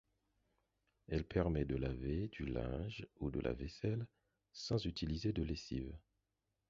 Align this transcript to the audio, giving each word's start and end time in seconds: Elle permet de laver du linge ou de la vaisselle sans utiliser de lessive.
Elle 1.09 1.25
permet 1.27 1.63
de 1.63 1.75
laver 1.75 2.27
du 2.29 2.47
linge 2.47 3.07
ou 3.19 3.29
de 3.29 3.39
la 3.39 3.53
vaisselle 3.53 4.07
sans 4.51 4.83
utiliser 4.87 5.31
de 5.31 5.43
lessive. 5.43 5.95